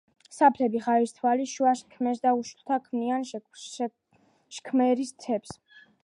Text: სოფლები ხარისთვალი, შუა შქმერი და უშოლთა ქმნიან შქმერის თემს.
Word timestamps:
სოფლები 0.35 0.79
ხარისთვალი, 0.85 1.43
შუა 1.51 1.73
შქმერი 1.81 2.17
და 2.23 2.31
უშოლთა 2.37 2.77
ქმნიან 2.85 3.27
შქმერის 4.57 5.13
თემს. 5.27 5.55